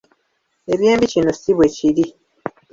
[0.73, 2.05] Eby’embi kino si bwe kiri.